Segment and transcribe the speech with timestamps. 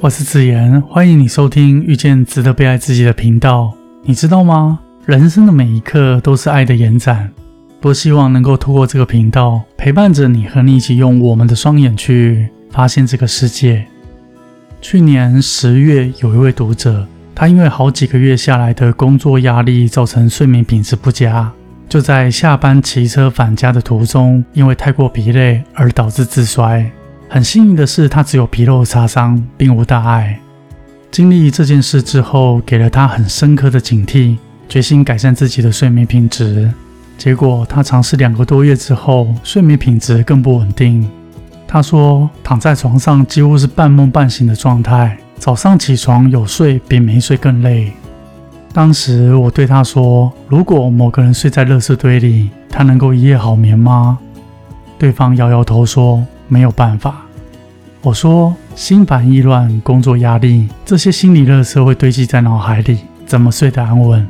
[0.00, 3.74] 我是子言，欢迎你收听遇见值得被爱自己的频道。
[4.04, 4.80] 你知道吗？
[5.04, 7.30] 人生的每一刻都是爱的延展。
[7.78, 13.86] 多希望能够透过这个频道陪伴着你，和你一起用我们的双眼去发现这个世界。
[14.80, 21.52] 去年十月，有一位读者，他因为好几个月下来的工作压力，造成睡眠品质不佳，
[21.88, 26.90] 就在下班骑车返家的途中，因为太过疲累而导致自衰。
[27.30, 30.38] 很幸运的是，他只有皮肉擦伤，并无大碍。
[31.10, 34.36] 经历这件事之后，给了他很深刻的警惕，
[34.68, 36.70] 决心改善自己的睡眠品质。
[37.16, 41.10] 结果，他尝试两个多月之后，睡眠品质更不稳定。
[41.66, 47.92] 他说，躺在床上几乎是半梦半醒的状态，早上起床有睡比没睡更累。
[48.72, 54.18] 当时我对他说：“如果某个人睡在垃圾堆里，他能够一夜好眠吗？”
[54.98, 57.22] 对方摇摇头说：“没有办法。”
[58.02, 64.24] 我说：“心烦意乱、工作压力，这些心理垃圾会堆积在脑海里，怎么睡得安稳？”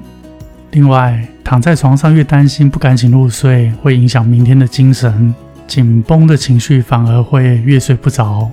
[0.72, 5.34] 另外，躺在床上越担心不赶紧入睡，会影响明天的精神，
[5.66, 8.50] 紧绷的情绪反而会越睡不着。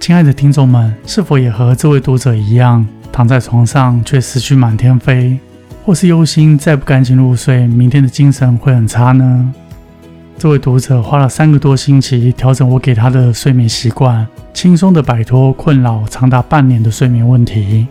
[0.00, 5.38] 亲爱的听众们，是否也和这位读者一样，躺在床上却思绪满天飞，
[5.84, 9.52] 或是忧心再不赶紧入睡，明天的精神会很差呢？
[10.38, 17.86] 这位读者花了三个多星期调整我给他的睡眠习惯，轻松的摆脱困扰长达半年的睡眠问题。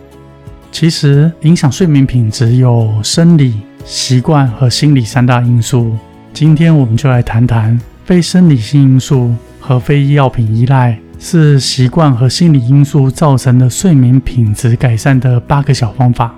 [0.71, 5.95] 其实，影响睡眠品质有生理、习惯和心理三大因素。
[6.33, 16.33] 今天我们就来谈谈非生理性因素和非医药品依赖是习惯和心理因素造成的睡眠品质改善的八个小方法。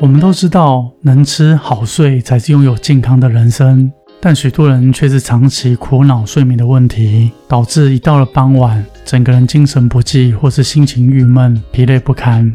[0.00, 3.90] 我们都知道，能吃好睡才是拥有健康的人生。
[4.20, 12.52] 但许多人却是长期苦恼睡眠的问题，导致一到了傍晚，整个人精神不济，或是心情郁闷、疲累不堪。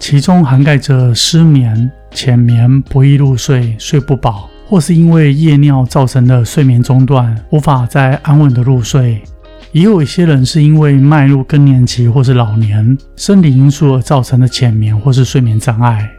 [0.00, 9.22] 其中涵盖着失眠、浅眠、不易入睡、睡不饱，或是因为夜尿造成的睡眠中断，无法再安稳的入睡。
[9.72, 16.10] 也有一些人是因为迈入更年期或是老年生理因素而造成的浅眠或是睡眠障碍。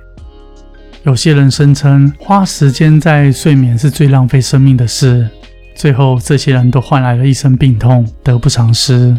[1.03, 5.29] 有些人声称花时间在睡眠是最浪费生命的事，
[5.75, 9.15] 最后这些人都换来了一身病痛，得不偿失。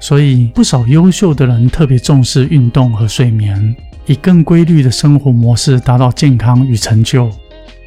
[0.00, 3.74] 所以，不少优秀的人特别重视运动和睡眠，
[4.06, 7.30] 以更规律的生活模式达到健康与成就。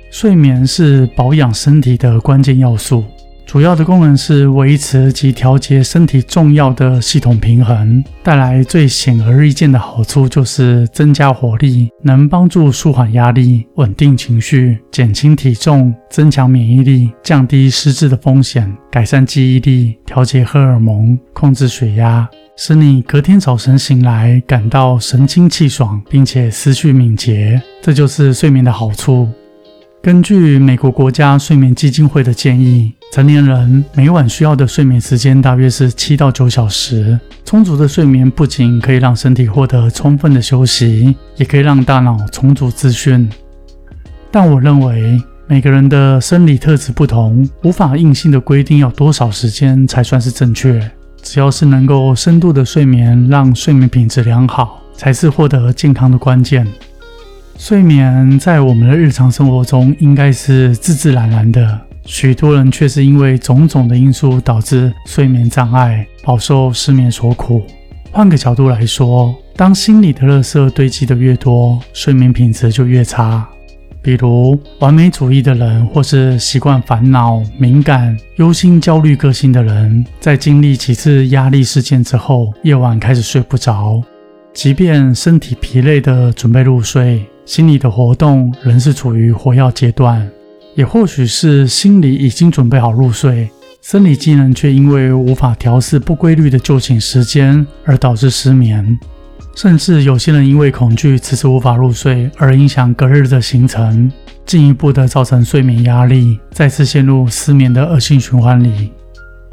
[0.10, 3.04] 睡眠是保养身体的关键要素。
[3.46, 27.62] 主要的功能是维持及调节身体重要的系统平衡，带来最显而易见的好处就是增加活力，能帮助舒缓压力、稳定情绪、减轻体重、增强免疫力、降低失智的风险、改善记忆力、调节荷尔蒙、控制血压，使你隔天早晨醒来感到神清气爽，并且思绪敏捷。
[27.82, 29.30] 这就是睡眠的好处。
[30.08, 32.94] 根据美国国家睡眠基金会的建议。
[33.12, 37.20] 成年人每晚需要的睡眠时间大约是七到九小时。
[37.44, 43.30] 充足的睡眠不仅可以让身体获得充分的休息，也可以让大脑重组资讯。
[44.32, 50.90] 但我认为每个人的生理特质不同，无法硬性的规定要多少时间才算是正确。
[51.22, 56.66] 只要是能够深度的睡眠，让睡眠品质良好，才是获得健康的关键。
[57.58, 61.80] 睡眠在我们的日常生活中应该是自自然然的。
[62.06, 67.64] 许多人却是因为种种的因素导致睡眠障碍，饱受失眠所苦。
[68.12, 73.46] 换个角度来说，当心理的垃圾堆积的越多，睡眠品质就越差。
[74.04, 84.02] 比如完美主义的人，或是习惯烦恼、敏感、忧心、焦虑个性的人，在经历几次压力事件之后，夜晚开始睡不着，
[84.54, 90.30] 即便身体疲累的准备入睡，心理的活动仍是处于活跃阶段。
[90.76, 93.50] 也或许是心理已经准备好入睡，
[93.82, 99.00] 生理机能却因为无法调试不规律的就寝时间而导致失眠，
[99.56, 104.12] 甚至有些人因为恐惧迟迟无法入睡而影响隔日的行程，
[104.46, 108.92] 进一步的造成睡眠压力，再次陷入失眠的恶性循环里。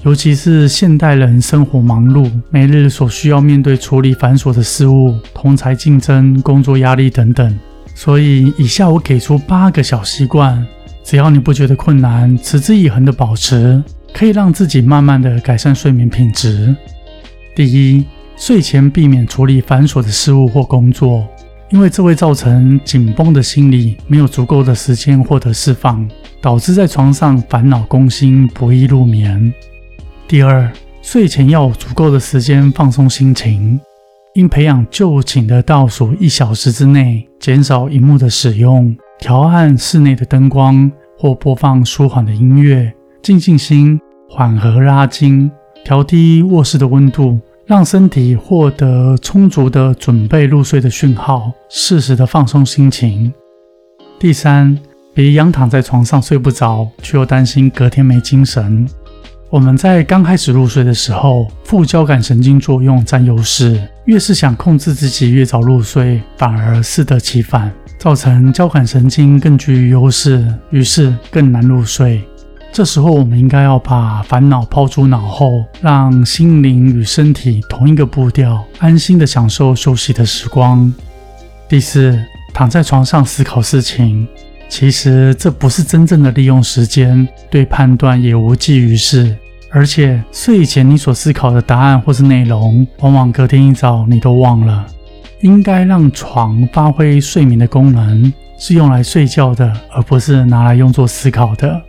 [0.02, 7.58] 尤其是现代人生活忙碌，每日所需要面对处理繁琐的事物、同才竞争、工作压力等等，
[7.94, 10.66] 所以以下我给出八个小习惯。
[11.02, 13.82] 只要你不觉得困难，持之以恒的保持，
[14.12, 16.74] 可以让自己慢慢的改善睡眠品质。
[17.54, 18.04] 第一，
[18.36, 21.26] 睡前避免处理繁琐的事物或工作。
[21.70, 26.08] 因为这会造成紧绷的心理没有足够的时间获得释放，
[26.40, 29.52] 导致在床上烦恼攻心，不易入眠。
[30.28, 30.70] 第二，
[31.02, 33.80] 睡前要有足够的时间放松心情，
[34.34, 42.92] 应培养就寝的倒数一小时之内减少荧幕的使用，调暗室内的灯光，或播放舒缓的音乐，
[43.22, 45.48] 静静心，缓和拉筋，
[45.84, 53.32] 调低卧室的温度，让身体获得充足的准备入睡的讯号，适时的放松心情。
[54.18, 54.76] 第三，
[55.14, 58.84] 别仰躺在床上睡不着，却又担心隔天没精神。
[59.48, 72.22] 我们在刚开始入睡的时候，副交感神经作用占优势，越是想控制自己越早入睡，反而适得其反，造成交感神经更具优势，于是更难入睡。
[72.70, 80.92] 这时候，我们应该要把烦恼抛诸脑后，让心灵与身体同一个步调，安心的享受休息的时光。
[81.66, 82.20] 第四，
[82.52, 84.28] 躺在床上思考事情。
[84.68, 89.34] 其实这不是真正的利用时间，对判断也无济于事。
[89.76, 94.86] 而且睡前你所思考的答案或是内容，往往隔天一早你都忘了。
[95.40, 101.82] 应该让床发挥睡眠的功能，是用来睡觉的，而不是拿来用作思考的。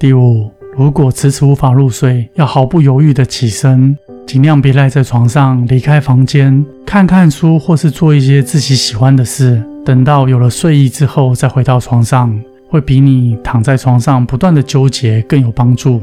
[0.00, 9.62] 第五，如果迟迟无法入睡，要毫不犹豫的起身，尽量别赖在床上，离开房间，看看书或是做一些自己喜欢的事。
[9.84, 12.36] 等到有了睡意之后，再回到床上，
[12.68, 16.02] 会比你躺在床上不断的纠结更有帮助。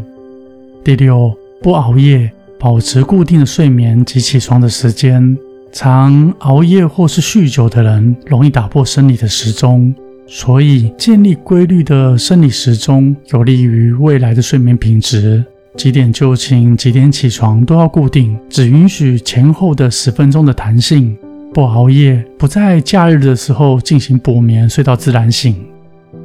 [0.83, 5.37] 第六，不熬夜，保持固定的睡眠及起床的时间。
[5.71, 9.95] 常熬夜或是酗酒的人，容易打破生理的时钟，
[10.27, 15.41] 所以建立规律的生理时钟，有利于未来的睡眠品质。
[15.77, 21.17] 几点就寝，几点起床都要固定，只允许前后的十分钟的弹性。
[21.53, 25.55] 不熬夜，不在假日的时候进行补眠，睡到自然醒。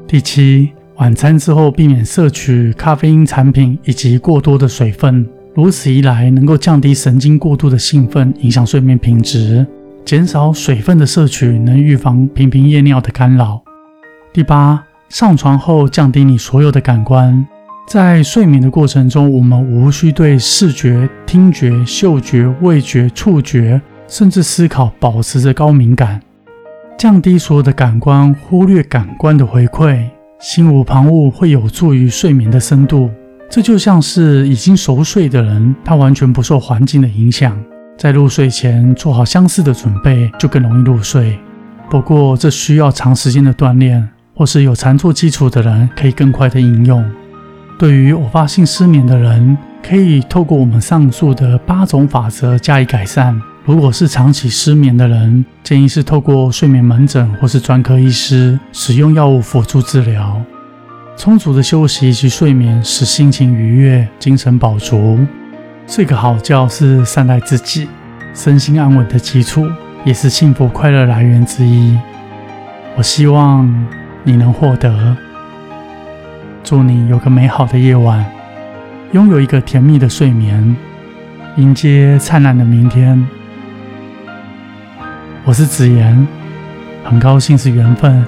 [0.09, 5.25] 第七，晚餐之后避免摄取咖啡因产品以及过多的水分，
[5.55, 9.65] 如此一来能够降低神经过度的兴奋，影响睡眠品质。
[10.05, 13.63] 减少水分的摄取，能预防频频夜尿的干扰。
[14.33, 17.47] 第八，上床后降低你所有的感官，
[17.87, 23.81] 在睡眠的过程中，我们无需对视觉、听觉、嗅觉、味觉、触觉。
[24.09, 26.21] 甚至思考，保持着高敏感，
[26.99, 30.03] 降低所有的感官，忽略感官的回馈，
[30.41, 33.11] 心无旁骛，会有助于睡眠的深度。
[33.51, 37.59] 这就像是已经熟睡的人，他完全不受环境的影响，
[37.97, 41.37] 在入睡前做好相似的准备，就更容易入睡。
[41.91, 47.05] 不过，这需要长时间的锻炼，或是有禅坐基础的人可以更快的应用。
[47.77, 53.41] 对于偶发性失眠的人，可以透过我们上述的八种法则加以改善。
[53.69, 60.41] 如果是长期失眠的人，建议是透过睡眠门诊或是专科医师使用药物辅助治疗。
[61.19, 65.19] 充足的休息及睡眠使心情愉悦、精神饱足。
[65.87, 67.87] 睡个好觉是善待自己、
[68.33, 69.69] 身心安稳的基础，
[70.03, 71.95] 也是幸福快乐来源之一。
[72.97, 73.71] 我希望
[74.25, 75.15] 你能获得。
[76.65, 78.25] 祝你有个美好的夜晚，
[79.13, 80.75] 拥有一个甜蜜的睡眠，
[81.59, 83.29] 迎接灿烂的明天。
[85.49, 86.29] 我是子言，
[87.07, 88.23] 很高兴是缘分，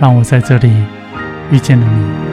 [0.00, 0.72] 让我在这里
[1.50, 2.31] 遇见了你。